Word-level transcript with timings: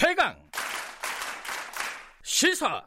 최강 0.00 0.32
시사 2.22 2.80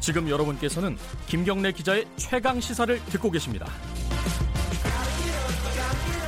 지금 0.00 0.28
여러분께서는 0.28 0.96
김경래 1.28 1.70
기자의 1.70 2.08
최강 2.16 2.58
시사를 2.58 2.98
듣고 3.04 3.30
계십니다. 3.30 3.66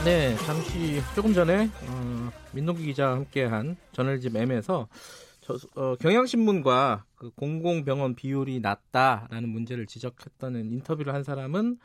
네, 0.05 0.37
잠시 0.47 1.03
조금 1.17 1.35
전에 1.35 1.69
어, 1.89 2.31
민동기 2.53 2.85
기자와 2.85 3.17
함께한 3.17 3.77
저널집 3.91 4.37
M에서 4.37 4.87
저, 5.41 5.59
어, 5.75 5.97
경향신문과 5.97 7.05
그 7.17 7.31
공공병원 7.31 8.15
비율이 8.15 8.61
낮다라는 8.61 9.49
문제를 9.49 9.87
지적했다는 9.87 10.71
인터뷰를 10.71 11.13
한 11.13 11.25
사람은 11.25 11.81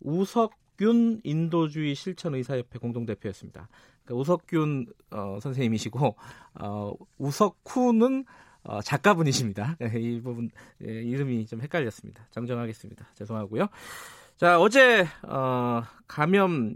우석 0.00 0.63
균 0.78 1.20
인도주의 1.24 1.94
실천 1.94 2.34
의사협회 2.34 2.78
공동대표였습니다. 2.78 3.68
그러니까 4.04 4.20
우석균 4.20 4.86
어, 5.10 5.38
선생님이시고 5.40 6.16
어, 6.60 6.92
우석쿠는 7.18 8.24
어, 8.64 8.80
작가분이십니다. 8.82 9.76
이 9.98 10.20
부분 10.22 10.50
예, 10.86 11.02
이름이 11.02 11.46
좀 11.46 11.60
헷갈렸습니다. 11.60 12.26
정정하겠습니다. 12.30 13.06
죄송하고요. 13.14 13.68
자 14.36 14.58
어제 14.60 15.06
어, 15.22 15.82
감염 16.06 16.74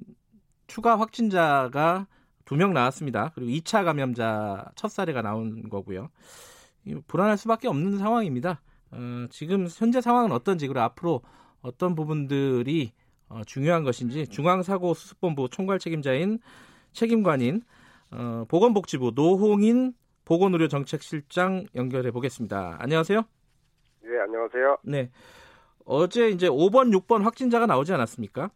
추가 0.67 0.99
확진자가 0.99 2.07
두 2.45 2.57
명 2.57 2.73
나왔습니다. 2.73 3.31
그리고 3.35 3.51
2차 3.51 3.85
감염자 3.85 4.65
첫 4.75 4.89
사례가 4.91 5.21
나온 5.21 5.69
거고요. 5.69 6.09
불안할 7.07 7.37
수밖에 7.37 7.69
없는 7.69 7.99
상황입니다. 7.99 8.63
어, 8.91 9.27
지금 9.31 9.69
현재 9.71 10.01
상황은 10.01 10.33
어떤지 10.33 10.67
그리고 10.67 10.81
앞으로 10.81 11.23
어떤 11.61 11.95
부분들이 11.95 12.93
어, 13.29 13.43
중요한 13.47 13.85
것인지 13.85 14.27
중앙사고수습본부 14.29 15.49
총괄 15.51 15.79
책임자인 15.79 16.39
책임관인 16.93 17.63
어, 18.11 18.45
보건복지부 18.49 19.13
노홍인 19.15 19.93
보건의료정책실장 20.25 21.67
연결해 21.75 22.11
보겠습니다. 22.11 22.77
안녕하세요. 22.81 23.23
네, 24.03 24.21
안녕하세요. 24.21 24.79
네. 24.83 25.11
어제 25.85 26.29
이제 26.29 26.49
5번, 26.49 26.95
6번 26.99 27.23
확진자가 27.23 27.67
나오지 27.67 27.93
않았습니까? 27.95 28.51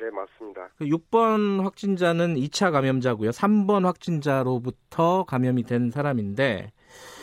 네, 0.00 0.10
맞습니다. 0.10 0.68
그 0.76 0.84
6번 0.84 1.62
확진자는 1.62 2.36
2차 2.36 2.70
감염자고요. 2.70 3.30
3번 3.30 3.84
확진자로부터 3.84 5.24
감염이 5.24 5.64
된 5.64 5.90
사람인데 5.90 6.72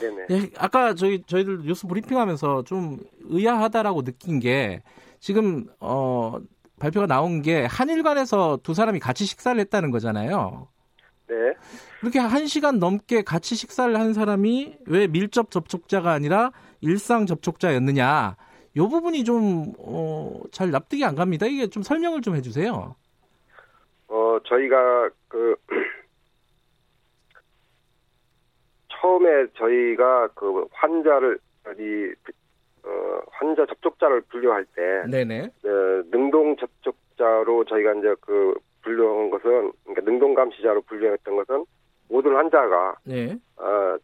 네네. 0.02 0.26
네, 0.28 0.50
아까 0.58 0.94
저희 0.94 1.24
저희들 1.24 1.62
뉴스 1.64 1.88
브리핑하면서 1.88 2.64
좀 2.64 3.00
의아하다라고 3.22 4.04
느낀 4.04 4.40
게 4.40 4.84
지금 5.20 5.68
어 5.80 6.38
발표가 6.80 7.08
나온 7.08 7.42
게 7.42 7.66
한일관에서 7.66 8.60
두 8.64 8.74
사람이 8.74 9.00
같이 9.00 9.26
식사를 9.26 9.60
했다는 9.60 9.92
거잖아요. 9.92 10.68
네. 11.28 11.36
그렇게 12.00 12.20
한 12.20 12.46
시간 12.46 12.80
넘게 12.80 13.24
같이 13.24 13.56
식사를 13.56 13.98
한 13.98 14.14
사람이 14.14 14.78
왜 14.88 15.08
밀접 15.08 15.52
접촉자가 15.52 16.12
아니라 16.12 16.52
일상 16.82 17.26
접촉자였느냐? 17.26 18.36
이 18.76 18.80
부분이 18.80 19.24
좀, 19.24 19.74
어, 19.80 20.42
잘 20.52 20.70
납득이 20.70 21.04
안 21.06 21.16
갑니다. 21.16 21.46
이게 21.46 21.68
좀 21.68 21.82
설명을 21.82 22.22
좀 22.22 22.36
해주세요. 22.36 22.96
어, 24.08 24.38
저희가 24.46 25.10
그, 25.30 25.56
처음에 28.90 29.48
저희가 29.58 30.28
그 30.36 30.68
환자를, 30.72 31.40
이, 31.80 32.14
어, 32.86 33.20
환자 33.32 33.66
접촉자를 33.66 34.22
분류할 34.30 34.66
때, 34.76 35.04
네네. 35.10 35.42
어, 35.44 36.04
능동 36.12 36.56
접촉자로 36.58 37.66
저희가 37.66 37.94
이제 37.96 38.16
그 38.22 38.54
분류한 38.84 39.32
것은, 39.32 39.72
그러니까 39.84 40.02
능동 40.04 40.36
감시자로 40.36 40.82
분류했던 40.82 41.36
것은 41.36 41.66
모든 42.10 42.36
환자가, 42.36 42.96
네. 43.04 43.38
어, 43.58 43.98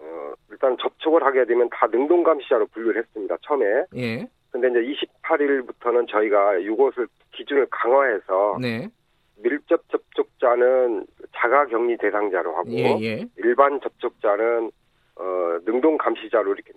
어, 0.00 0.32
일단 0.50 0.76
접촉을 0.80 1.22
하게 1.22 1.44
되면 1.44 1.68
다 1.70 1.86
능동 1.86 2.22
감시자로 2.22 2.66
분류를 2.68 3.02
했습니다. 3.02 3.36
처음에. 3.42 3.84
예. 3.96 4.26
근데 4.50 4.68
이제 4.68 5.06
28일부터는 5.22 6.08
저희가 6.08 6.56
이것을 6.56 7.06
기준을 7.32 7.66
강화해서 7.70 8.56
네. 8.60 8.88
밀접 9.36 9.82
접촉자는 9.90 11.06
자가 11.36 11.66
격리 11.66 11.96
대상자로 11.98 12.56
하고 12.56 12.70
예, 12.70 12.98
예. 13.02 13.26
일반 13.36 13.80
접촉자는 13.80 14.70
어, 15.16 15.58
능동 15.64 15.98
감시자로 15.98 16.54
이렇게 16.54 16.72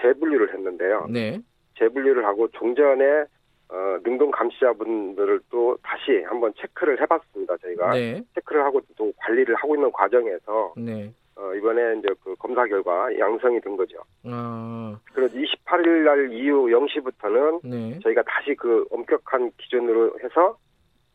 재분류를 0.00 0.54
했는데요. 0.54 1.06
네. 1.10 1.40
재분류를 1.78 2.24
하고 2.24 2.48
종전에 2.48 3.24
어, 3.70 3.98
능동 4.02 4.30
감시자분들을 4.30 5.40
또 5.50 5.76
다시 5.82 6.22
한번 6.26 6.52
체크를 6.58 7.00
해봤습니다. 7.02 7.56
저희가 7.58 7.92
네. 7.92 8.22
체크를 8.34 8.64
하고 8.64 8.80
또 8.96 9.12
관리를 9.18 9.54
하고 9.56 9.74
있는 9.74 9.92
과정에서 9.92 10.72
네. 10.76 11.12
어, 11.36 11.54
이번에 11.54 11.98
이제 11.98 12.08
그 12.24 12.34
검사 12.36 12.66
결과 12.66 13.08
양성이 13.18 13.60
된 13.60 13.76
거죠. 13.76 13.98
어, 14.24 14.96
그래서 15.12 15.34
28일 15.36 16.04
날 16.04 16.32
이후 16.32 16.66
0시부터는 16.66 17.60
네. 17.62 17.98
저희가 18.02 18.22
다시 18.22 18.54
그 18.54 18.86
엄격한 18.90 19.52
기준으로 19.58 20.18
해서 20.24 20.56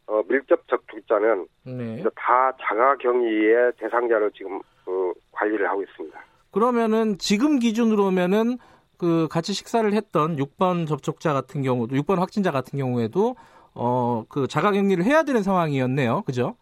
어, 0.05 0.21
밀접 0.27 0.67
접촉자는 0.67 1.47
네. 1.65 2.03
다 2.15 2.55
자가격리의 2.61 3.73
대상자로 3.77 4.29
지금 4.31 4.61
그 4.85 5.13
관리를 5.31 5.67
하고 5.67 5.81
있습니다. 5.81 6.19
그러면은 6.51 7.17
지금 7.17 7.57
기준으로면은 7.57 8.57
그 9.03 9.28
같이 9.30 9.52
식사를 9.52 9.91
했던 9.91 10.38
6번 10.38 10.88
접촉자 10.88 11.34
같은 11.34 11.62
경우도 11.62 11.94
6번 11.97 12.19
확진자 12.19 12.52
같은 12.52 12.80
경우에도 12.80 13.36
어 13.75 14.24
그 14.30 14.47
자가 14.47 14.72
격리를 14.72 15.03
해야 15.03 15.24
되는 15.24 15.44
상황이었네요. 15.44 16.22
그죠? 16.25 16.56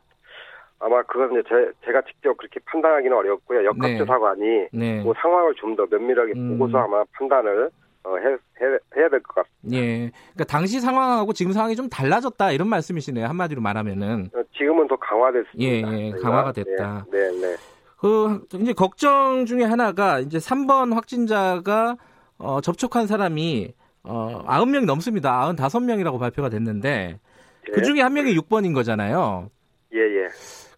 아마 0.79 1.03
그건 1.03 1.33
이제 1.33 1.43
제, 1.47 1.71
제가 1.85 2.01
직접 2.01 2.35
그렇게 2.37 2.59
판단하기는 2.65 3.15
어렵고요. 3.15 3.63
역학조사관이 3.65 4.69
네. 4.73 5.03
그 5.03 5.13
상황을 5.21 5.53
좀 5.55 5.75
더 5.75 5.85
면밀하게 5.85 6.33
음. 6.35 6.57
보고서 6.57 6.79
아마 6.79 7.03
판단을 7.13 7.69
어, 8.03 8.17
해, 8.17 8.23
해, 8.31 8.79
해야 8.97 9.07
될 9.09 9.21
것 9.21 9.35
같습니다. 9.35 9.77
예. 9.77 10.09
그러니까 10.33 10.43
당시 10.45 10.79
상황하고 10.79 11.33
지금 11.33 11.51
상황이 11.51 11.75
좀 11.75 11.87
달라졌다 11.89 12.51
이런 12.53 12.67
말씀이시네요. 12.69 13.27
한마디로 13.27 13.61
말하면은. 13.61 14.31
어, 14.33 14.41
지금은 14.57 14.87
더 14.87 14.95
강화됐습니다. 14.95 15.59
예, 15.59 16.07
예. 16.07 16.11
강화가 16.19 16.51
됐다. 16.51 17.05
네, 17.11 17.19
네. 17.29 17.41
네. 17.41 17.55
그 17.99 18.41
이제 18.55 18.73
걱정 18.73 19.45
중에 19.45 19.63
하나가 19.63 20.19
이제 20.19 20.39
3번 20.39 20.95
확진자가 20.95 21.97
어, 22.41 22.61
접촉한 22.61 23.07
사람이 23.07 23.73
어, 24.03 24.43
90명이 24.45 24.85
넘습니다. 24.85 25.53
95명이라고 25.53 26.19
발표가 26.19 26.49
됐는데 26.49 27.19
예. 27.67 27.71
그 27.71 27.83
중에 27.83 28.01
한 28.01 28.13
명이 28.13 28.35
6번인 28.35 28.73
거잖아요. 28.73 29.49
예, 29.93 29.99
예. 29.99 30.27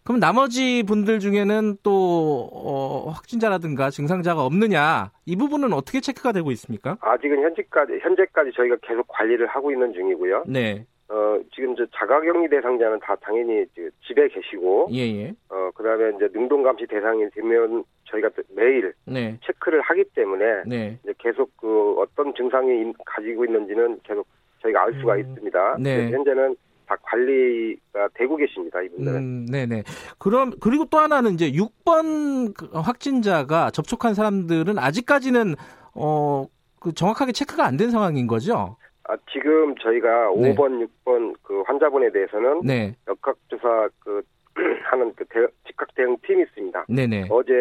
그럼 0.04 0.20
나머지 0.20 0.82
분들 0.82 1.18
중에는 1.18 1.78
또 1.82 2.50
어, 2.52 3.08
확진자라든가 3.08 3.88
증상자가 3.88 4.44
없느냐 4.44 5.12
이 5.24 5.36
부분은 5.36 5.72
어떻게 5.72 6.00
체크가 6.00 6.32
되고 6.32 6.50
있습니까? 6.50 6.98
아직은 7.00 7.42
현재까지 7.42 8.00
현재까지 8.02 8.50
저희가 8.54 8.76
계속 8.82 9.06
관리를 9.08 9.46
하고 9.46 9.72
있는 9.72 9.94
중이고요. 9.94 10.44
네, 10.46 10.84
어, 11.08 11.38
지금 11.54 11.74
저 11.76 11.86
자가격리 11.96 12.50
대상자는 12.50 12.98
다 13.00 13.16
당연히 13.16 13.64
집에 14.06 14.28
계시고, 14.28 14.88
예 14.92 15.00
예, 15.00 15.32
어, 15.48 15.70
그 15.74 15.82
다음에 15.82 16.16
이제 16.16 16.28
능동감시 16.34 16.86
대상이 16.86 17.30
되면 17.30 17.84
저희가 18.04 18.28
또 18.30 18.42
매일 18.54 18.92
네, 19.06 19.38
체크를 19.44 19.80
하기 19.82 20.04
때문에 20.14 20.62
네, 20.66 20.98
이제 21.02 21.14
계속 21.18 21.50
그 21.56 21.94
어떤 21.98 22.34
증상이 22.34 22.70
인- 22.80 22.94
가지고 23.04 23.44
있는지는 23.44 24.00
계속 24.02 24.26
저희가 24.62 24.82
알 24.84 24.92
수가 25.00 25.14
음, 25.14 25.20
있습니다. 25.20 25.76
네. 25.80 26.10
현재는 26.10 26.56
다 26.86 26.96
관리가 27.02 28.08
되고 28.14 28.36
계십니다, 28.36 28.82
이분들은. 28.82 29.16
음, 29.18 29.46
네네. 29.46 29.84
그럼 30.18 30.52
그리고 30.60 30.84
또 30.86 30.98
하나는 30.98 31.32
이제 31.32 31.50
6번 31.52 32.54
그 32.54 32.68
확진자가 32.78 33.70
접촉한 33.70 34.14
사람들은 34.14 34.78
아직까지는 34.78 35.54
어. 35.94 36.46
그 36.80 36.92
정확하게 36.92 37.32
체크가 37.32 37.64
안 37.64 37.78
된 37.78 37.90
상황인 37.90 38.26
거죠? 38.26 38.76
아, 39.04 39.16
지금 39.32 39.74
저희가 39.76 40.30
네. 40.36 40.54
5번, 40.54 40.86
6번 41.06 41.34
그 41.42 41.62
환자분에 41.62 42.12
대해서는 42.12 42.60
네, 42.62 42.94
역학조사 43.08 43.88
그 44.00 44.20
하는 44.84 45.10
그 45.16 45.24
대, 45.24 45.40
즉각 45.66 45.88
대응 45.94 46.14
팀이 46.26 46.42
있습니다. 46.42 46.84
네네, 46.90 47.28
어제 47.30 47.52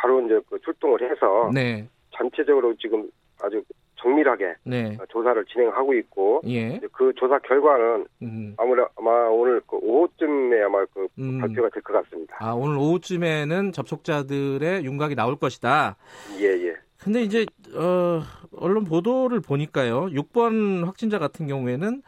바로 0.00 0.20
이제 0.24 0.40
그 0.48 0.58
출동을 0.60 1.10
해서 1.10 1.50
네, 1.52 1.86
전체적으로 2.16 2.74
지금 2.76 3.08
아주 3.42 3.62
정밀하게 3.96 4.54
네, 4.64 4.96
조사를 5.10 5.44
진행하고 5.44 5.92
있고 5.94 6.40
예, 6.46 6.80
그 6.92 7.12
조사 7.16 7.38
결과는 7.40 8.06
음, 8.22 8.54
아무래 8.56 8.82
아마 8.96 9.10
오늘 9.28 9.60
그 9.66 9.76
오후쯤에 9.76 10.62
아마 10.62 10.84
그 10.94 11.06
음. 11.18 11.38
발표가 11.40 11.68
될 11.68 11.82
것 11.82 11.92
같습니다. 11.92 12.36
아 12.40 12.52
오늘 12.52 12.78
오후쯤에는 12.78 13.72
접촉자들의 13.72 14.84
윤곽이 14.84 15.14
나올 15.16 15.36
것이다. 15.36 15.96
예 16.38 16.46
예. 16.68 16.74
근데 16.98 17.22
이제 17.22 17.44
어, 17.74 18.22
언론 18.56 18.84
보도를 18.84 19.40
보니까요. 19.40 20.06
6번 20.06 20.84
확진자 20.86 21.18
같은 21.18 21.46
경우에는 21.46 22.02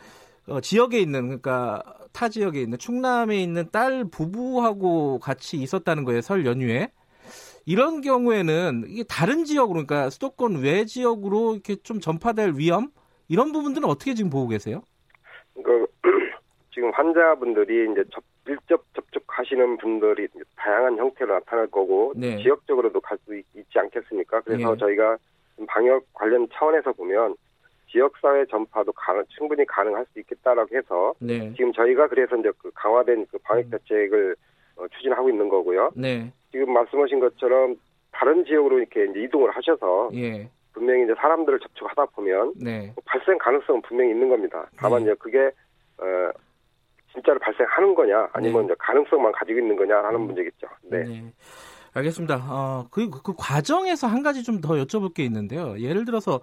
어, 0.49 0.61
지역에 0.61 0.99
있는 0.99 1.25
그러니까 1.27 1.83
타 2.13 2.29
지역에 2.31 2.61
있는 2.61 2.79
충남에 2.79 3.37
있는 3.37 3.69
딸 3.71 4.05
부부하고 4.05 5.19
같이 5.19 5.59
있었다는 5.59 6.05
거예요. 6.05 6.21
설 6.23 6.47
연휴에. 6.47 6.91
이런 7.67 8.01
경우에는 8.01 8.85
이게 8.89 9.05
다른 9.09 9.45
지역으로 9.45 9.85
그러니까 9.87 10.11
수도권 10.11 10.63
외 10.63 10.85
지역으로 10.85 11.55
이렇게 11.55 11.77
좀 11.77 12.01
전파될 12.01 12.55
위험 12.57 12.91
이런 13.29 13.53
부분들은 13.53 13.89
어떻게 13.89 14.15
지금 14.15 14.31
보고 14.31 14.49
계세요? 14.49 14.83
그 15.55 15.87
지금 16.75 16.91
환자분들이 16.91 17.93
이제 17.93 18.05
접, 18.11 18.23
밀접 18.45 18.85
접촉하시는 18.95 19.79
분들이 19.79 20.29
다양한 20.57 20.99
형태로 20.99 21.33
나타날 21.35 21.67
거고 21.69 22.13
네. 22.17 22.43
지역적으로도 22.43 23.01
갈 23.01 23.19
수 23.25 23.37
있지 23.37 23.79
않겠습니까? 23.79 24.41
그래서 24.41 24.73
예. 24.73 24.77
저희가 24.77 25.17
방역 25.67 26.05
관련 26.13 26.49
차원에서 26.53 26.93
보면 26.93 27.37
지역사회 27.91 28.47
전파도 28.47 28.93
가능, 28.93 29.23
충분히 29.29 29.65
가능할 29.67 30.07
수 30.13 30.19
있겠다라고 30.21 30.77
해서 30.77 31.15
네. 31.21 31.53
지금 31.55 31.73
저희가 31.73 32.09
그래서 32.09 32.37
이제 32.37 32.51
그 32.59 32.71
강화된 32.75 33.27
그 33.31 33.39
방역 33.39 33.71
대책을 33.71 34.35
어, 34.77 34.89
추진하고 34.89 35.29
있는 35.29 35.49
거고요. 35.49 35.91
네. 35.95 36.33
지금 36.53 36.73
말씀하신 36.73 37.19
것처럼 37.21 37.77
다른 38.13 38.45
지역으로 38.45 38.79
이렇게 38.79 39.07
이제 39.07 39.23
이동을 39.23 39.51
하셔서 39.51 40.11
예. 40.15 40.49
분명히 40.73 41.05
이제 41.05 41.15
사람들을 41.19 41.59
접촉하다 41.61 42.07
보면 42.15 42.55
네. 42.57 42.95
발생 43.05 43.37
가능성은 43.39 43.83
분명히 43.83 44.11
있는 44.11 44.29
겁니다. 44.29 44.67
다만 44.77 45.03
네. 45.03 45.11
이제 45.11 45.15
그게 45.19 45.51
어, 45.99 46.31
진짜로 47.13 47.39
발생하는 47.41 47.95
거냐 47.95 48.29
아니면 48.33 48.61
네. 48.63 48.65
이제 48.67 48.75
가능성만 48.79 49.33
가지고 49.33 49.59
있는 49.59 49.77
거냐라는 49.77 50.21
음. 50.21 50.27
문제겠죠. 50.27 50.69
네. 50.85 51.33
알겠습니다. 51.95 52.37
어, 52.49 52.87
그, 52.91 53.11
그 53.11 53.35
과정에서 53.37 54.07
한 54.07 54.23
가지 54.23 54.43
좀 54.43 54.61
더 54.63 54.75
여쭤볼 54.75 55.15
게 55.15 55.25
있는데요. 55.25 55.79
예를 55.79 56.05
들어서 56.05 56.41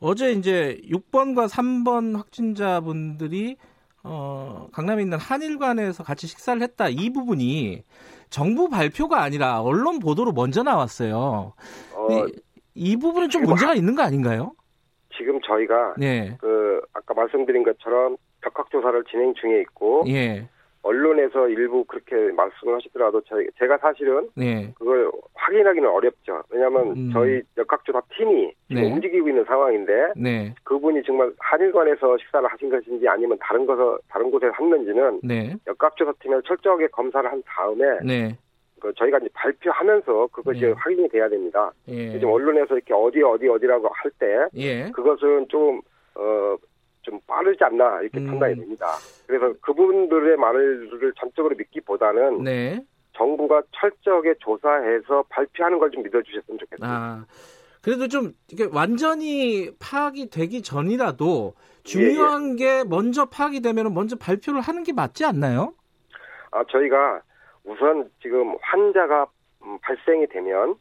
어제 0.00 0.32
이제 0.32 0.80
6번과 0.90 1.48
3번 1.48 2.16
확진자분들이 2.16 3.56
어, 4.04 4.68
강남에 4.72 5.02
있는 5.02 5.18
한일관에서 5.18 6.02
같이 6.02 6.26
식사를 6.26 6.60
했다. 6.62 6.88
이 6.88 7.10
부분이 7.10 7.84
정부 8.30 8.68
발표가 8.68 9.22
아니라 9.22 9.60
언론 9.60 9.98
보도로 9.98 10.32
먼저 10.32 10.62
나왔어요. 10.62 11.52
어, 11.94 12.08
이, 12.10 12.32
이 12.74 12.96
부분은 12.96 13.30
좀 13.30 13.42
문제가 13.44 13.74
있는 13.74 13.94
거 13.94 14.02
아닌가요? 14.02 14.52
지금 15.16 15.40
저희가 15.42 15.94
네. 15.98 16.36
그 16.40 16.80
아까 16.94 17.14
말씀드린 17.14 17.62
것처럼 17.62 18.16
벽학 18.40 18.70
조사를 18.70 19.04
진행 19.10 19.34
중에 19.34 19.60
있고 19.60 20.04
예. 20.08 20.48
언론에서 20.82 21.48
일부 21.48 21.84
그렇게 21.84 22.32
말씀을 22.32 22.74
하시더라도 22.74 23.22
제가 23.58 23.78
사실은 23.78 24.28
네. 24.34 24.72
그걸 24.76 25.10
확인하기는 25.34 25.88
어렵죠. 25.88 26.42
왜냐하면 26.50 26.88
음. 26.96 27.10
저희 27.12 27.40
역학조사 27.56 28.02
팀이 28.16 28.52
지금 28.68 28.82
네. 28.82 28.92
움직이고 28.92 29.28
있는 29.28 29.44
상황인데 29.44 30.12
네. 30.16 30.54
그분이 30.64 31.02
정말 31.04 31.32
한일관에서 31.38 32.18
식사를 32.18 32.48
하신 32.50 32.68
것인지 32.68 33.06
아니면 33.08 33.38
다른 33.40 33.64
곳서 33.64 33.98
다른 34.08 34.30
곳에서 34.30 34.52
했는지는 34.60 35.20
네. 35.22 35.54
역학조사 35.66 36.12
팀에서 36.20 36.42
철저하게 36.42 36.88
검사를 36.88 37.30
한 37.30 37.42
다음에 37.46 37.84
네. 38.04 38.36
그 38.80 38.92
저희가 38.94 39.18
이제 39.18 39.28
발표하면서 39.34 40.28
그것이 40.32 40.62
네. 40.62 40.72
확인이 40.72 41.08
돼야 41.08 41.28
됩니다. 41.28 41.70
예. 41.86 42.10
지금 42.10 42.30
언론에서 42.30 42.74
이렇게 42.74 42.92
어디 42.92 43.22
어디 43.22 43.46
어디라고 43.46 43.88
할때 43.92 44.48
예. 44.56 44.90
그것은 44.90 45.46
좀 45.48 45.80
어. 46.16 46.56
좀 47.02 47.20
빠르지 47.26 47.62
않나 47.64 48.00
이렇게 48.00 48.18
음. 48.18 48.26
판단이 48.26 48.56
됩니다. 48.56 48.86
그래서 49.26 49.52
그분들의 49.60 50.36
말을 50.36 50.90
전적으로 51.18 51.54
믿기보다는 51.56 52.44
네. 52.44 52.84
정부가 53.14 53.62
철저하게 53.72 54.34
조사해서 54.38 55.24
발표하는 55.28 55.78
걸 55.78 55.90
좀 55.90 56.02
믿어주셨으면 56.02 56.58
좋겠습니다. 56.58 56.86
아, 56.88 57.26
그래도 57.82 58.08
좀 58.08 58.32
이게 58.50 58.66
완전히 58.72 59.70
파악이 59.78 60.30
되기 60.30 60.62
전이라도 60.62 61.54
예, 61.56 61.82
중요한 61.82 62.56
게 62.56 62.84
먼저 62.84 63.26
파악이 63.26 63.60
되면 63.60 63.92
먼저 63.92 64.16
발표를 64.16 64.60
하는 64.60 64.82
게 64.84 64.92
맞지 64.92 65.24
않나요? 65.24 65.74
아, 66.52 66.64
저희가 66.70 67.20
우선 67.64 68.08
지금 68.22 68.56
환자가 68.60 69.26
음, 69.64 69.78
발생이 69.82 70.28
되면 70.28 70.76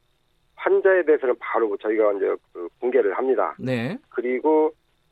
환자에 0.56 1.04
대해서는 1.06 1.36
바로 1.40 1.76
저희가 1.78 2.14
이제 2.14 2.36
그 2.54 2.70
공개를 2.80 3.18
합니다. 3.18 3.56
네. 3.60 3.98
그리고 4.10 4.72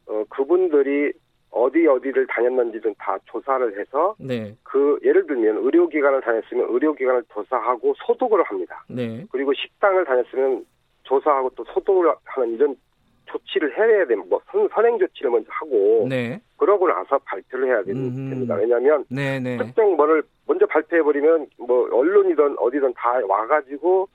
어, 0.09 0.23
그분들이 0.29 1.13
어디 1.51 1.87
어디를 1.87 2.27
다녔는지는 2.27 2.95
다 2.99 3.17
조사를 3.25 3.79
해서 3.79 4.15
네. 4.19 4.55
그 4.63 4.99
예를 5.03 5.25
들면 5.25 5.57
의료기관을 5.65 6.21
다녔으면 6.21 6.67
의료기관을 6.69 7.23
조사하고 7.33 7.95
소독을 8.05 8.43
합니다. 8.43 8.83
네. 8.87 9.25
그리고 9.31 9.53
식당을 9.53 10.05
다녔으면 10.05 10.65
조사하고 11.03 11.49
또 11.55 11.63
소독을 11.73 12.13
하는 12.25 12.53
이런 12.53 12.75
조치를 13.25 13.77
해야 13.77 14.05
됩니다. 14.05 14.27
뭐 14.29 14.41
선, 14.51 14.67
선행 14.73 14.97
조치를 14.99 15.31
먼저 15.31 15.47
하고 15.51 16.05
네. 16.09 16.39
그러고 16.57 16.87
나서 16.87 17.17
발표를 17.19 17.67
해야 17.67 17.83
됩- 17.83 17.95
음흠. 17.95 18.29
됩니다. 18.29 18.55
왜냐하면 18.55 19.05
네, 19.09 19.39
네. 19.39 19.57
특정 19.57 19.95
뭐를 19.95 20.23
먼저 20.47 20.65
발표해 20.67 21.01
버리면 21.03 21.47
뭐 21.57 21.87
언론이든 21.91 22.57
어디든 22.59 22.93
다 22.95 23.19
와가지고 23.27 24.07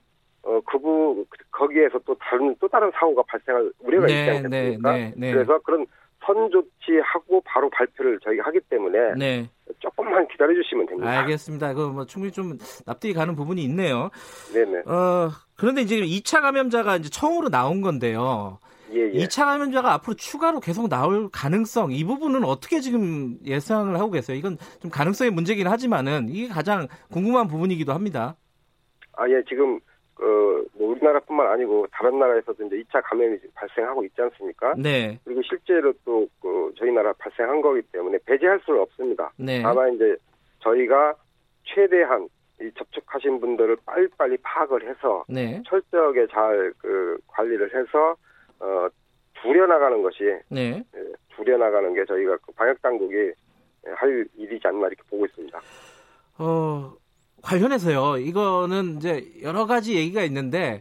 어 0.44 0.61
그부 0.61 1.25
거기에서 1.50 1.99
또 2.05 2.14
다른 2.17 2.55
또 2.61 2.69
다른 2.69 2.91
사고가 2.94 3.23
발생할 3.26 3.73
우려가 3.81 4.06
있지 4.08 4.14
네, 4.14 4.25
네, 4.25 4.37
않겠습니까? 4.37 4.93
네, 4.93 5.14
네. 5.17 5.32
그래서 5.32 5.58
그런 5.61 5.87
선 6.25 6.50
조치하고 6.50 7.43
바로 7.44 7.69
발표를 7.70 8.19
저희가 8.20 8.44
하기 8.46 8.61
때문에 8.69 9.14
네. 9.17 9.50
조금만 9.79 10.26
기다려 10.29 10.55
주시면 10.55 10.87
됩니다. 10.87 11.20
알겠습니다. 11.20 11.75
그뭐 11.75 12.06
충분히 12.06 12.32
좀 12.32 12.58
납득이 12.87 13.12
가는 13.12 13.35
부분이 13.35 13.62
있네요. 13.64 14.11
네네. 14.52 14.81
어, 14.87 15.31
그런데 15.56 15.82
이제 15.82 15.96
2차 16.00 16.41
감염자가 16.41 16.97
이제 16.97 17.08
처음으로 17.11 17.49
나온 17.49 17.81
건데요. 17.81 18.58
예, 18.93 19.00
예. 19.12 19.25
2차 19.25 19.44
감염자가 19.44 19.93
앞으로 19.94 20.14
추가로 20.14 20.61
계속 20.61 20.88
나올 20.88 21.29
가능성 21.31 21.93
이 21.93 22.05
부분은 22.05 22.44
어떻게 22.44 22.81
지금 22.81 23.38
예상을 23.44 23.94
하고 23.99 24.11
계세요? 24.11 24.37
이건 24.37 24.56
좀 24.81 24.90
가능성의 24.90 25.31
문제긴 25.31 25.67
하지만은 25.67 26.29
이게 26.29 26.49
가장 26.49 26.87
궁금한 27.11 27.49
부분이기도 27.49 27.93
합니다. 27.93 28.37
아, 29.17 29.29
예, 29.29 29.43
지금, 29.49 29.79
그, 30.14 30.66
뭐, 30.75 30.90
우리나라뿐만 30.90 31.46
아니고, 31.52 31.87
다른 31.93 32.19
나라에서도 32.19 32.64
이제 32.66 32.76
2차 32.82 33.02
감염이 33.05 33.38
발생하고 33.55 34.05
있지 34.05 34.20
않습니까? 34.22 34.75
네, 34.76 35.19
그리고 35.25 35.43
실제로 35.43 35.93
또, 36.05 36.26
그, 36.40 36.72
저희 36.78 36.93
나라 36.93 37.12
발생한 37.19 37.61
거기 37.61 37.82
때문에 37.82 38.19
배제할 38.25 38.61
수는 38.64 38.81
없습니다. 38.81 39.32
네, 39.37 39.62
다만 39.62 39.94
이제, 39.94 40.16
저희가 40.61 41.14
최대한 41.64 42.28
이 42.61 42.70
접촉하신 42.76 43.40
분들을 43.40 43.76
빨리빨리 43.84 44.37
파악을 44.43 44.88
해서, 44.88 45.25
네, 45.28 45.62
철저하게 45.66 46.28
잘, 46.28 46.72
그, 46.78 47.19
관리를 47.26 47.75
해서, 47.75 48.16
어, 48.61 48.88
줄여나가는 49.43 50.02
것이, 50.02 50.25
네. 50.49 50.82
예, 50.96 51.02
줄여나가는 51.34 51.93
게 51.94 52.05
저희가 52.05 52.37
그 52.38 52.52
방역 52.52 52.81
당국이 52.81 53.32
할 53.96 54.26
일이지 54.37 54.66
않나 54.66 54.87
이렇게 54.87 55.02
보고 55.11 55.26
있습니다. 55.26 55.61
어, 56.38 56.93
관련해서요. 57.44 58.19
이거는 58.19 58.96
이제 58.96 59.31
여러 59.43 59.67
가지 59.67 59.94
얘기가 59.94 60.23
있는데 60.25 60.81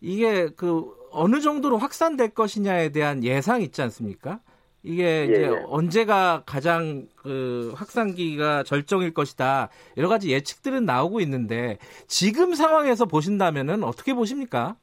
이게 0.00 0.48
그 0.56 0.92
어느 1.10 1.40
정도로 1.40 1.78
확산될 1.78 2.30
것이냐에 2.30 2.90
대한 2.90 3.22
예상 3.22 3.62
있지 3.62 3.80
않습니까? 3.82 4.40
이게 4.82 5.24
이제 5.24 5.42
예, 5.44 5.46
예. 5.46 5.62
언제가 5.66 6.42
가장 6.44 7.06
그 7.16 7.72
확산기가 7.74 8.64
절정일 8.64 9.14
것이다. 9.14 9.70
여러 9.96 10.08
가지 10.08 10.30
예측들은 10.30 10.84
나오고 10.84 11.20
있는데 11.20 11.78
지금 12.06 12.52
상황에서 12.52 13.06
보신다면은 13.06 13.82
어떻게 13.82 14.12
보십니까? 14.12 14.76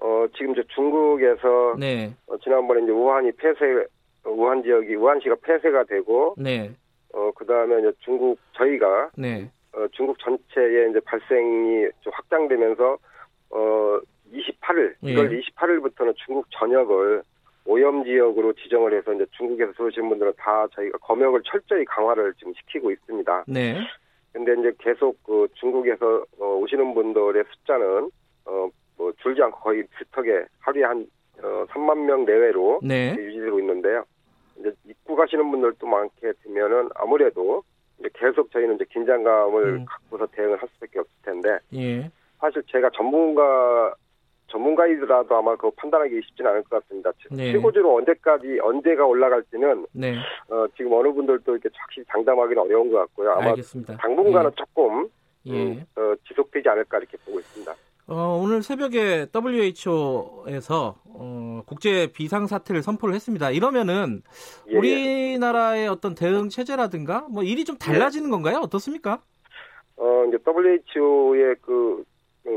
어, 0.00 0.26
지금 0.36 0.52
이제 0.52 0.62
중국에서 0.74 1.74
네, 1.76 2.14
어, 2.28 2.36
지난번에 2.38 2.82
이제 2.84 2.92
우한이 2.92 3.32
폐쇄, 3.32 3.84
어, 4.24 4.30
우한 4.30 4.62
지역이 4.62 4.94
우한시가 4.94 5.34
폐쇄가 5.42 5.84
되고, 5.84 6.36
네, 6.38 6.70
어, 7.12 7.32
그 7.34 7.44
다음에 7.44 7.80
이제 7.80 7.90
중국 8.04 8.38
저희가 8.52 9.10
네, 9.16 9.50
어, 9.78 9.86
중국 9.92 10.18
전체에 10.18 10.90
이제 10.90 11.00
발생이 11.04 11.86
좀 12.00 12.12
확장되면서 12.12 12.98
어, 13.50 14.00
28일, 14.32 14.94
예. 15.04 15.14
1월 15.14 15.42
28일부터는 15.54 16.14
중국 16.16 16.46
전역을 16.50 17.22
오염 17.64 18.04
지역으로 18.04 18.54
지정을 18.54 18.96
해서 18.96 19.12
이제 19.12 19.24
중국에서 19.32 19.72
들어오신 19.72 20.08
분들은 20.08 20.32
다 20.36 20.66
저희가 20.74 20.98
검역을 20.98 21.42
철저히 21.44 21.84
강화를 21.84 22.34
지금 22.38 22.52
시키고 22.54 22.90
있습니다. 22.90 23.44
네, 23.46 23.78
근데 24.32 24.54
이제 24.58 24.72
계속 24.78 25.22
그 25.22 25.46
중국에서 25.54 26.24
어, 26.40 26.44
오시는 26.56 26.94
분들의 26.94 27.44
숫자는 27.50 28.10
어, 28.46 28.68
뭐 28.96 29.12
줄지 29.22 29.42
않고 29.42 29.60
거의 29.60 29.84
비슷하게 29.98 30.46
하루에 30.60 30.84
한 30.84 31.06
어, 31.42 31.64
3만 31.70 32.04
명 32.04 32.24
내외로 32.24 32.80
네, 32.82 33.14
유지되고 33.16 33.60
있는데요. 33.60 34.04
이제 34.58 34.72
입국 34.86 35.20
하시는 35.20 35.48
분들도 35.50 35.86
많게 35.86 36.32
되면은 36.42 36.88
아무래도 36.94 37.62
이제 37.98 38.08
계속 38.14 38.50
저희는 38.52 38.76
이제 38.76 38.84
긴장감을 38.90 39.64
음. 39.64 39.84
갖고서 39.86 40.26
대응을 40.26 40.60
할 40.60 40.68
수밖에 40.74 40.98
없을 41.00 41.12
텐데 41.22 41.58
예, 41.74 42.10
사실 42.38 42.62
제가 42.68 42.90
전문가 42.90 43.94
전문가이더라도 44.48 45.36
아마 45.36 45.54
그 45.56 45.70
판단하기 45.72 46.22
쉽지는 46.24 46.50
않을 46.50 46.62
것 46.64 46.82
같습니다. 46.82 47.12
네. 47.30 47.52
최고주로 47.52 47.96
언제까지 47.96 48.60
언제가 48.62 49.04
올라갈지는 49.04 49.86
네, 49.92 50.16
어, 50.48 50.66
지금 50.76 50.94
어느 50.94 51.12
분들도 51.12 51.52
이렇게 51.52 51.68
확실히 51.74 52.06
장담하기는 52.10 52.62
어려운 52.62 52.90
것 52.90 52.98
같고요. 52.98 53.32
아마 53.32 53.50
알겠습니다. 53.50 53.96
당분간은 53.98 54.50
조금 54.56 55.08
예. 55.46 55.52
음, 55.52 55.84
어, 55.96 56.14
지속되지 56.26 56.68
않을까 56.68 56.98
이렇게 56.98 57.16
보고 57.24 57.38
있습니다. 57.38 57.74
어, 58.10 58.40
오늘 58.42 58.62
새벽에 58.62 59.26
WHO에서 59.34 60.96
어, 61.04 61.62
국제 61.66 62.10
비상 62.10 62.46
사태를 62.46 62.82
선포를 62.82 63.14
했습니다. 63.14 63.50
이러면은 63.50 64.22
예, 64.68 64.72
예. 64.72 64.78
우리나라의 64.78 65.88
어떤 65.88 66.14
대응 66.14 66.48
체제라든가 66.48 67.26
뭐 67.28 67.42
일이 67.42 67.66
좀 67.66 67.76
달라지는 67.76 68.30
건가요? 68.30 68.60
어떻습니까? 68.62 69.20
어, 69.96 70.24
이제 70.26 70.38
WHO의 70.46 71.56
그 71.60 72.02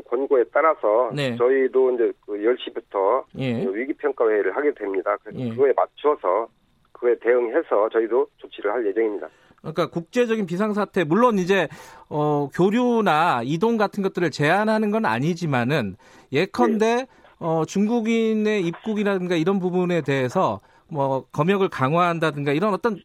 권고에 0.07 0.45
따라서 0.53 1.11
네. 1.13 1.35
저희도 1.35 1.91
이제 1.95 2.13
그 2.25 2.31
10시부터 2.37 3.25
예. 3.39 3.65
위기 3.73 3.91
평가 3.93 4.29
회의를 4.29 4.55
하게 4.55 4.73
됩니다. 4.73 5.17
그래서 5.21 5.37
예. 5.37 5.49
그거에 5.49 5.73
맞춰서 5.75 6.47
그에 6.93 7.15
대응해서 7.19 7.89
저희도 7.89 8.27
조치를 8.37 8.71
할 8.71 8.87
예정입니다. 8.87 9.27
그러니까 9.61 9.87
국제적인 9.87 10.45
비상사태 10.45 11.03
물론 11.03 11.37
이제 11.39 11.67
어, 12.09 12.49
교류나 12.53 13.41
이동 13.43 13.77
같은 13.77 14.03
것들을 14.03 14.31
제한하는 14.31 14.91
건 14.91 15.05
아니지만은 15.05 15.95
예컨대 16.31 16.95
네. 16.95 17.07
어, 17.39 17.63
중국인의 17.65 18.65
입국이라든가 18.67 19.35
이런 19.35 19.59
부분에 19.59 20.01
대해서 20.01 20.61
뭐 20.89 21.25
검역을 21.31 21.69
강화한다든가 21.69 22.51
이런 22.53 22.73
어떤 22.73 22.97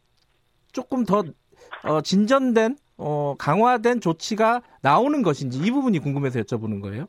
조금 0.73 1.05
더 1.05 1.23
어, 1.85 2.01
진전된 2.01 2.77
어, 2.99 3.35
강화된 3.39 4.01
조치가 4.01 4.63
나오는 4.83 5.23
것인지 5.23 5.59
이 5.59 5.71
부분이 5.71 5.99
궁금해서 5.99 6.41
여쭤보는 6.41 6.81
거예요. 6.83 7.07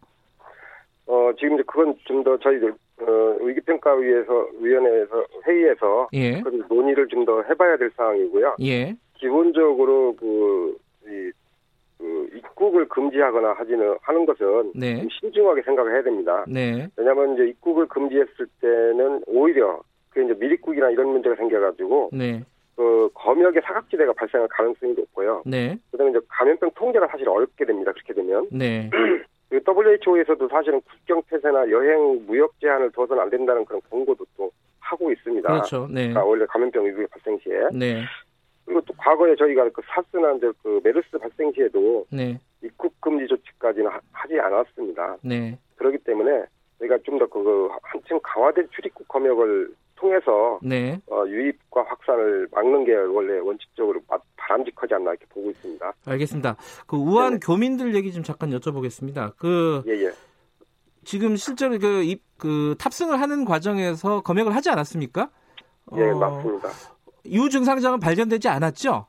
어, 1.08 1.32
지금 1.40 1.56
이제 1.56 1.64
그건 1.68 1.96
좀 2.06 2.24
더 2.24 2.38
저희들 2.38 2.74
어, 3.00 3.38
위기평가위에서 3.44 4.48
위원회에서 4.60 5.26
회의에서 5.48 6.10
예. 6.14 6.42
논의를 6.70 7.08
좀 7.08 7.26
더 7.26 7.42
해봐야 7.44 7.78
될 7.78 7.92
상황이고요. 7.96 8.56
예. 8.62 8.96
기본적으로 9.20 10.16
그, 10.16 10.78
이, 11.06 11.32
그 11.98 12.30
입국을 12.36 12.88
금지하거나 12.88 13.54
하지는 13.54 13.96
하는 14.02 14.26
것은 14.26 14.74
네. 14.76 14.98
좀 14.98 15.10
신중하게 15.10 15.64
생각을 15.64 15.94
해야 15.94 16.04
됩니다. 16.04 16.46
네. 16.48 16.88
왜냐하면 16.96 17.34
이제 17.34 17.48
입국을 17.48 17.88
금지했을 17.88 18.48
때는 18.62 19.24
오히려 19.28 19.82
그 20.10 20.24
이제 20.24 20.34
미입국이나 20.34 20.90
이런 20.90 21.10
문제가 21.10 21.36
생겨가지고 21.36 22.12
네. 22.14 22.44
그 22.76 23.10
검역의 23.16 23.62
사각지대가 23.66 24.14
발생할 24.14 24.48
가능성이 24.50 24.94
높고요. 24.94 25.42
네. 25.46 25.78
그다음에 25.92 26.12
이제 26.12 26.20
감염병 26.28 26.72
통제가 26.76 27.08
사실 27.08 27.28
어렵게 27.28 27.66
됩니다. 27.66 27.92
그렇게 27.92 28.14
되면. 28.14 28.48
네. 28.52 28.90
그 29.50 29.62
WHO에서도 29.66 30.48
사실은 30.50 30.82
국경 30.82 31.24
폐쇄나 31.24 31.70
여행 31.72 32.26
무역 32.28 32.60
제한을 32.60 32.92
둬서는 32.92 33.24
안 33.24 33.30
된다는 33.30 33.66
그런 33.66 33.82
권고도 33.90 34.26
또 34.36 34.52
하고 34.80 35.12
있습니다. 35.12 35.48
그렇죠. 35.48 35.88
네. 35.90 36.10
그러니까 36.10 36.26
원래 36.26 36.46
감염병 36.46 36.86
위기 36.86 37.08
발생 37.08 37.38
시에. 37.40 37.70
네. 37.74 38.04
그리고 38.68 38.82
또 38.82 38.94
과거에 38.98 39.34
저희가 39.38 39.70
그 39.70 39.82
사스나 39.88 40.34
이제 40.34 40.52
그 40.62 40.82
메르스 40.84 41.18
발생 41.18 41.52
시에도 41.54 42.06
네. 42.12 42.38
입국 42.62 43.00
금지 43.00 43.26
조치까지는 43.28 43.90
하, 43.90 44.28
지 44.28 44.38
않았습니다. 44.38 45.18
네. 45.24 45.58
그렇기 45.78 46.00
때문에 46.00 46.44
저희가 46.80 46.98
좀 47.06 47.18
더 47.18 47.28
그 47.28 47.70
한층 47.82 48.20
강화된 48.22 48.68
출입국 48.76 49.08
검역을 49.08 49.74
통해서 49.96 50.60
네. 50.62 51.00
어, 51.10 51.24
유입과 51.26 51.84
확산을 51.84 52.50
막는 52.52 52.84
게 52.84 52.94
원래 52.94 53.40
원칙적으로 53.40 54.02
바람직하지 54.36 54.94
않나 54.96 55.12
이렇게 55.12 55.26
보고 55.30 55.50
있습니다. 55.50 55.94
알겠습니다. 56.06 56.58
그 56.86 56.98
우한 56.98 57.34
네. 57.36 57.40
교민들 57.42 57.96
얘기 57.96 58.12
좀 58.12 58.22
잠깐 58.22 58.50
여쭤보겠습니다. 58.50 59.34
그 59.38 59.82
예, 59.88 59.94
예. 60.06 60.12
지금 61.06 61.38
실제로 61.38 61.80
그, 61.80 62.04
입, 62.04 62.22
그 62.38 62.76
탑승을 62.78 63.22
하는 63.22 63.46
과정에서 63.46 64.22
검역을 64.22 64.54
하지 64.54 64.70
않았습니까? 64.70 65.30
예, 65.96 66.10
어, 66.10 66.18
맞습니다. 66.18 66.68
유 67.32 67.50
증상자는 67.50 68.00
발견되지 68.00 68.48
않았죠? 68.48 69.08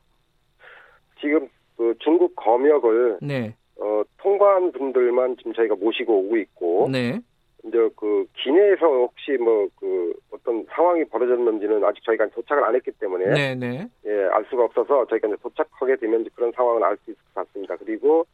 지금 1.19 1.47
그 1.77 1.93
중국 1.99 2.35
검역을 2.35 3.19
네. 3.21 3.55
어, 3.77 4.01
통과한 4.17 4.71
분들만 4.71 5.37
지금 5.37 5.53
저희가 5.53 5.75
모시고 5.75 6.19
오고 6.19 6.37
있고 6.37 6.89
네. 6.91 7.19
이제 7.65 7.77
그 7.95 8.25
기내에서 8.41 8.85
혹시 8.85 9.31
뭐 9.33 9.67
그 9.79 10.13
어떤 10.31 10.65
상황이 10.71 11.03
벌어졌는지는 11.05 11.83
아직 11.83 12.03
저희가 12.03 12.27
도착을 12.29 12.63
안 12.63 12.75
했기 12.75 12.91
때문에 12.91 13.25
네네. 13.25 13.55
네. 13.55 13.89
예, 14.05 14.29
알 14.31 14.45
수가 14.49 14.63
없어서 14.65 15.05
저희가 15.07 15.27
이제 15.27 15.37
도착하게 15.41 15.97
되면 15.97 16.25
그런 16.35 16.51
상황을 16.53 16.83
알 16.83 16.97
수 17.03 17.11
있을 17.11 17.21
것 17.33 17.45
같습니다. 17.47 17.75
그리고 17.77 18.25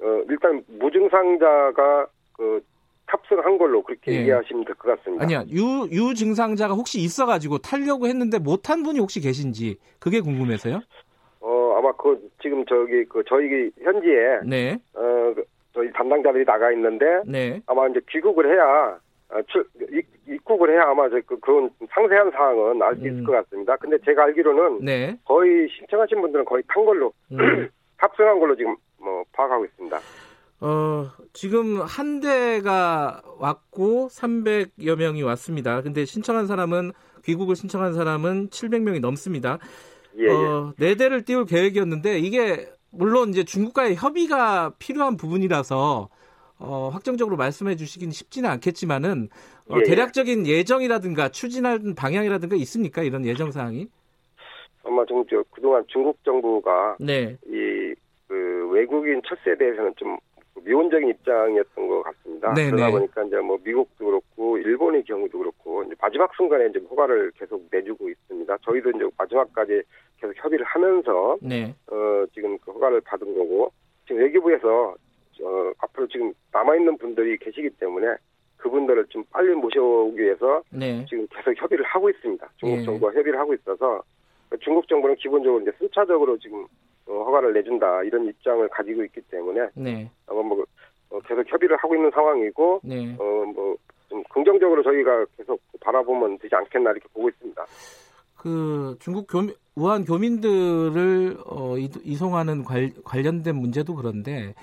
어 0.00 0.22
일단 0.28 0.62
무증상자가 0.66 2.06
그 2.36 2.62
탑승한 3.06 3.58
걸로 3.58 3.82
그렇게 3.82 4.12
예. 4.12 4.24
이해하시면 4.24 4.64
될 4.64 4.74
것 4.74 4.96
같습니다. 4.98 5.24
아니야 5.24 5.44
유 5.50 5.86
유 5.92 6.14
증상자가 6.14 6.74
혹시 6.74 7.00
있어가지고 7.00 7.58
타려고 7.58 8.06
했는데 8.06 8.38
못한 8.38 8.82
분이 8.82 8.98
혹시 8.98 9.20
계신지 9.20 9.78
그게 9.98 10.20
궁금해서요. 10.20 10.80
어 11.40 11.74
아마 11.78 11.92
그 11.92 12.28
지금 12.42 12.64
저기 12.66 13.04
그 13.04 13.22
저희 13.28 13.70
현지에 13.82 14.40
네. 14.46 14.78
어그 14.94 15.44
저희 15.72 15.92
담당자들이 15.92 16.44
나가 16.44 16.72
있는데 16.72 17.04
네. 17.26 17.60
아마 17.66 17.86
이제 17.88 18.00
귀국을 18.10 18.52
해야 18.52 18.98
어, 19.28 19.40
입국을 20.28 20.70
해야 20.72 20.82
아마 20.88 21.08
그 21.08 21.38
그런 21.40 21.70
상세한 21.90 22.30
사항은 22.30 22.82
알 22.82 22.94
수 22.96 23.00
있을 23.06 23.18
음. 23.20 23.24
것 23.24 23.32
같습니다. 23.32 23.76
근데 23.76 23.98
제가 24.04 24.24
알기로는 24.24 24.84
네. 24.84 25.16
거의 25.24 25.68
신청하신 25.78 26.20
분들은 26.20 26.44
거의 26.44 26.62
탄 26.68 26.84
걸로 26.84 27.12
음. 27.32 27.68
탑승한 27.98 28.38
걸로 28.40 28.56
지금 28.56 28.74
뭐 28.98 29.24
파악하고 29.32 29.64
있습니다. 29.64 29.98
어, 30.60 31.10
지금 31.32 31.80
한 31.82 32.20
대가 32.20 33.20
왔고 33.38 34.08
300여 34.08 34.96
명이 34.96 35.22
왔습니다. 35.22 35.82
근데 35.82 36.04
신청한 36.04 36.46
사람은 36.46 36.92
귀국을 37.24 37.56
신청한 37.56 37.92
사람은 37.92 38.48
700명이 38.48 39.00
넘습니다. 39.00 39.58
예, 40.18 40.30
어, 40.30 40.72
예. 40.80 40.86
네 40.86 40.94
대를 40.94 41.24
띄울 41.24 41.44
계획이었는데 41.44 42.18
이게 42.20 42.68
물론 42.90 43.30
이제 43.30 43.44
중국과의 43.44 43.96
협의가 43.96 44.72
필요한 44.78 45.16
부분이라서 45.16 46.08
어, 46.58 46.88
확정적으로 46.90 47.36
말씀해 47.36 47.76
주시긴 47.76 48.10
쉽지는 48.10 48.48
않겠지만은 48.48 49.28
어, 49.68 49.76
예. 49.78 49.82
대략적인 49.82 50.46
예정이라든가 50.46 51.28
추진할 51.28 51.80
방향이라든가 51.96 52.56
있습니까? 52.56 53.02
이런 53.02 53.26
예정 53.26 53.50
사항이? 53.50 53.88
아마 54.84 55.04
좀 55.04 55.24
저, 55.28 55.42
그동안 55.50 55.84
중국 55.88 56.16
정부가 56.24 56.96
네. 57.00 57.36
이그 57.44 58.70
외국인 58.70 59.20
철새에 59.26 59.56
대해서는 59.58 59.92
좀 59.96 60.16
미온적인 60.64 61.08
입장이었던 61.08 61.88
것 61.88 62.02
같습니다. 62.02 62.54
네네. 62.54 62.70
그러다 62.70 62.86
네. 62.86 62.92
보니까 62.92 63.24
이제 63.24 63.36
뭐 63.38 63.58
미국도 63.62 64.04
그렇고 64.04 64.58
일본의 64.58 65.04
경우도 65.04 65.38
그렇고 65.38 65.82
이제 65.84 65.94
마지막 66.00 66.34
순간에 66.34 66.66
이제 66.66 66.80
허가를 66.90 67.32
계속 67.38 67.62
내주고 67.70 68.08
있습니다. 68.08 68.56
저희도 68.62 68.90
이제 68.90 69.04
마지막까지 69.16 69.82
계속 70.20 70.34
협의를 70.36 70.64
하면서 70.66 71.36
네. 71.40 71.74
어 71.90 72.24
지금 72.34 72.58
그 72.58 72.72
허가를 72.72 73.00
받은 73.02 73.26
거고 73.36 73.72
지금 74.06 74.22
외교부에서 74.22 74.94
어 75.42 75.72
앞으로 75.78 76.06
지금 76.08 76.32
남아 76.52 76.76
있는 76.76 76.96
분들이 76.96 77.36
계시기 77.38 77.70
때문에 77.70 78.16
그분들을 78.56 79.06
좀 79.10 79.22
빨리 79.30 79.54
모셔오기 79.54 80.20
위해서 80.20 80.62
네. 80.70 81.04
지금 81.08 81.26
계속 81.30 81.54
협의를 81.60 81.84
하고 81.84 82.08
있습니다. 82.10 82.48
중국 82.56 82.76
네. 82.78 82.84
정부와 82.84 83.12
협의를 83.12 83.38
하고 83.38 83.54
있어서 83.54 84.02
중국 84.60 84.88
정부는 84.88 85.16
기본적으로 85.16 85.60
이제 85.62 85.72
순차적으로 85.78 86.38
지금 86.38 86.64
어, 86.64 86.66
허가를 87.08 87.52
내준다 87.52 88.02
이런 88.02 88.26
입장을 88.26 88.68
가지고 88.68 89.04
있기 89.04 89.20
때문에 89.22 89.68
네. 89.74 90.10
아마 90.26 90.42
뭐 90.42 90.64
어, 91.10 91.20
계속 91.20 91.44
협의를 91.50 91.76
하고 91.76 91.94
있는 91.94 92.10
상황이고 92.10 92.80
네. 92.84 93.14
어뭐 93.18 93.76
좀 94.08 94.22
긍정적으로 94.30 94.82
저희가 94.82 95.26
계속 95.36 95.60
바라보면 95.80 96.38
되지 96.38 96.54
않겠나 96.54 96.90
이렇게 96.90 97.06
보고 97.12 97.28
있습니다. 97.28 97.64
그 98.36 98.96
중국 99.00 99.26
교민 99.28 99.54
우한 99.74 100.04
교민들을 100.04 101.36
어, 101.46 101.76
이송하는 101.78 102.64
관, 102.64 102.92
관련된 103.04 103.54
문제도 103.56 103.94
그런데 103.94 104.54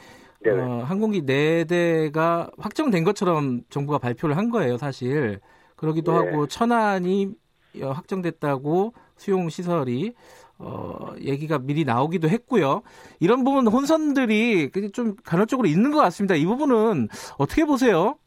어, 0.46 0.84
항공기 0.86 1.22
4대가 1.22 2.52
확정된 2.58 3.04
것처럼 3.04 3.62
정부가 3.70 3.98
발표를 3.98 4.36
한 4.36 4.50
거예요, 4.50 4.78
사실. 4.78 5.40
그러기도 5.76 6.12
네. 6.12 6.18
하고 6.18 6.48
천안이 6.48 7.34
확정됐다고 7.82 8.94
수용 9.16 9.50
시설이 9.50 10.14
어, 10.60 11.14
얘기가 11.20 11.60
미리 11.60 11.84
나오기도 11.84 12.30
했고요. 12.30 12.84
이런 13.20 13.44
부분 13.44 13.68
혼선들이 13.68 14.72
좀 14.94 15.16
간헐적으로 15.26 15.68
있는 15.68 15.92
것 15.92 16.00
같습니다. 16.00 16.36
이 16.36 16.46
부분은 16.46 17.08
어떻게 17.38 17.66
보세요? 17.66 18.18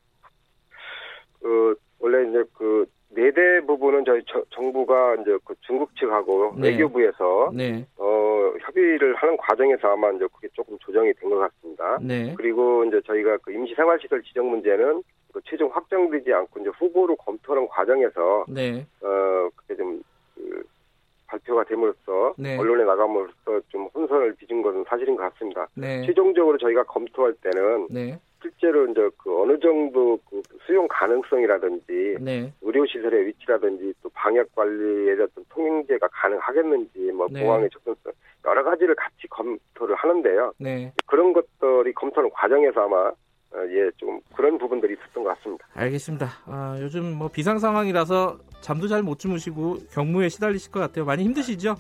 그 1.40 1.74
원래 1.98 2.28
이제 2.28 2.44
그 2.54 2.86
네대 3.10 3.60
부분은 3.66 4.04
저희 4.04 4.22
저, 4.26 4.42
정부가 4.50 5.14
이제 5.22 5.38
그 5.44 5.54
중국 5.60 5.94
측하고 5.96 6.54
네. 6.58 6.68
외교부에서 6.70 7.50
네. 7.54 7.86
어 7.96 8.52
협의를 8.60 9.14
하는 9.14 9.36
과정에서 9.38 9.88
아마 9.92 10.10
이제 10.10 10.26
그게 10.34 10.48
조금 10.52 10.76
조정이 10.80 11.12
된 11.14 11.30
것 11.30 11.38
같습니다. 11.38 11.98
네. 12.02 12.34
그리고 12.36 12.84
이제 12.84 13.00
저희가 13.06 13.38
그 13.38 13.52
임시생활시설 13.52 14.22
지정 14.24 14.50
문제는 14.50 15.02
그 15.32 15.40
최종 15.44 15.70
확정되지 15.72 16.32
않고 16.32 16.60
이제 16.60 16.70
후보로 16.78 17.16
검토하는 17.16 17.68
과정에서 17.68 18.44
네. 18.48 18.86
어 19.00 19.48
그게 19.56 19.76
좀 19.76 20.02
그, 20.34 20.62
발표가 21.26 21.64
됨으로써 21.64 22.34
네. 22.38 22.56
언론에 22.56 22.84
나감으로써 22.84 23.60
좀 23.68 23.88
혼선을 23.94 24.34
빚은 24.34 24.62
것은 24.62 24.84
사실인 24.88 25.16
것 25.16 25.22
같습니다. 25.32 25.66
네. 25.74 26.04
최종적으로 26.06 26.58
저희가 26.58 26.84
검토할 26.84 27.34
때는 27.34 27.88
네. 27.90 28.18
실제로 28.40 28.86
이제 28.86 29.08
그 29.16 29.42
어느 29.42 29.58
정도 29.58 30.18
그 30.30 30.40
수용 30.66 30.86
가능성이라든지 30.88 32.16
네. 32.20 32.52
의료 32.62 32.86
시설의 32.86 33.26
위치라든지 33.26 33.92
또 34.02 34.08
방역 34.10 34.54
관리에 34.54 35.14
어떤 35.14 35.44
통행제가 35.48 36.08
가능하겠는지 36.08 37.12
뭐 37.12 37.26
네. 37.30 37.42
공항의 37.42 37.70
접근성 37.70 38.12
여러 38.44 38.62
가지를 38.62 38.94
같이 38.94 39.26
검토를 39.28 39.96
하는데요. 39.96 40.52
네. 40.58 40.92
그런 41.06 41.32
것들이 41.32 41.92
검토하는 41.94 42.30
과정에서 42.30 42.82
아마 42.82 43.10
어, 43.52 43.58
예, 43.70 43.90
좀 43.96 44.20
그런 44.34 44.58
부분들이 44.58 44.94
있었던 44.94 45.24
것 45.24 45.36
같습니다. 45.36 45.66
알겠습니다. 45.74 46.26
아, 46.46 46.76
요즘 46.80 47.16
뭐 47.16 47.28
비상 47.28 47.58
상황이라서 47.58 48.38
잠도 48.66 48.88
잘 48.88 49.00
못 49.04 49.20
주무시고 49.20 49.76
경무에 49.92 50.28
시달리실 50.28 50.72
것 50.72 50.80
같아요. 50.80 51.04
많이 51.04 51.22
힘드시죠? 51.22 51.76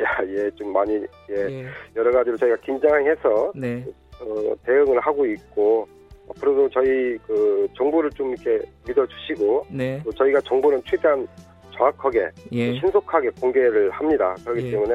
야, 0.00 0.04
예, 0.26 0.50
좀 0.56 0.72
많이 0.72 0.94
예, 1.30 1.36
예. 1.36 1.66
여러 1.94 2.10
가지로 2.10 2.36
저희가 2.36 2.56
긴장해서 2.56 3.52
네. 3.54 3.86
어, 4.20 4.54
대응을 4.64 4.98
하고 4.98 5.24
있고 5.24 5.86
앞으로도 6.30 6.68
저희 6.70 7.16
그 7.28 7.68
정보를 7.76 8.10
좀 8.10 8.32
이렇게 8.32 8.58
믿어주시고 8.88 9.66
네. 9.70 10.02
또 10.04 10.10
저희가 10.10 10.40
정보는 10.40 10.82
최대한 10.84 11.28
정확하게 11.76 12.28
예. 12.50 12.72
신속하게 12.80 13.30
공개를 13.40 13.92
합니다. 13.92 14.34
그렇기 14.44 14.66
예. 14.66 14.70
때문에 14.72 14.94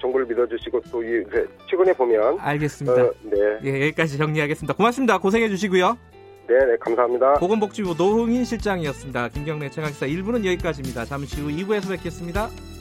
정부를 0.00 0.26
믿어주시고 0.26 0.80
또 0.90 1.04
이, 1.04 1.22
최근에 1.70 1.92
보면 1.92 2.40
알겠습니다. 2.40 3.00
어, 3.00 3.12
네. 3.22 3.38
예, 3.62 3.68
여기까지 3.82 4.18
정리하겠습니다. 4.18 4.74
고맙습니다. 4.74 5.18
고생해 5.18 5.48
주시고요. 5.50 5.96
네, 6.46 6.58
네, 6.66 6.76
감사합니다. 6.78 7.34
보건복지부 7.34 7.94
노흥인 7.96 8.44
실장이었습니다. 8.44 9.28
김경래 9.28 9.70
최강시사 9.70 10.06
1부는 10.06 10.44
여기까지입니다. 10.44 11.06
잠시 11.06 11.40
후 11.40 11.48
2부에서 11.48 11.88
뵙겠습니다. 11.88 12.48
네. 12.48 12.73